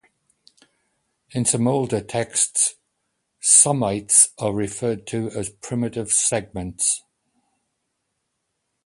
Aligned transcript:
In 1.29 1.45
some 1.45 1.67
older 1.67 2.01
texts, 2.01 2.73
somites 3.39 4.29
are 4.39 4.51
referred 4.51 5.05
to 5.05 5.29
as 5.29 5.51
primitive 5.51 6.11
segments. 6.11 7.03